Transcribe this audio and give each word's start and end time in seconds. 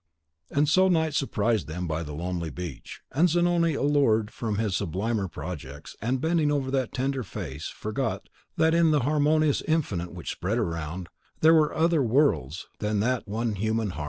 And 0.49 0.67
so 0.67 0.87
night 0.87 1.13
surprised 1.13 1.67
them 1.67 1.87
by 1.87 2.01
the 2.01 2.15
lonely 2.15 2.49
beach; 2.49 3.01
and 3.11 3.29
Zanoni, 3.29 3.75
allured 3.75 4.31
from 4.33 4.57
his 4.57 4.75
sublimer 4.75 5.27
projects, 5.27 5.95
and 6.01 6.19
bending 6.19 6.51
over 6.51 6.71
that 6.71 6.91
tender 6.91 7.21
face, 7.21 7.67
forgot 7.67 8.27
that, 8.57 8.73
in 8.73 8.89
the 8.89 9.01
Harmonious 9.01 9.61
Infinite 9.61 10.11
which 10.11 10.31
spread 10.31 10.57
around, 10.57 11.09
there 11.41 11.53
were 11.53 11.71
other 11.75 12.01
worlds 12.01 12.67
than 12.79 12.99
that 13.01 13.27
one 13.27 13.53
human 13.53 13.91
heart. 13.91 13.99